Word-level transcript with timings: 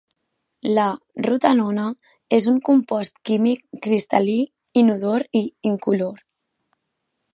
La 0.77 0.85
rotenona 1.27 1.83
és 2.37 2.47
un 2.53 2.57
compost 2.69 3.21
químic 3.31 3.61
cristal·lí 3.87 4.39
inodor 4.85 5.27
i 5.43 5.43
incolor. 5.75 6.25